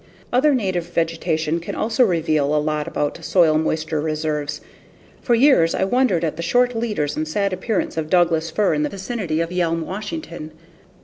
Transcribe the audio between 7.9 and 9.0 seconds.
of Douglas fir in the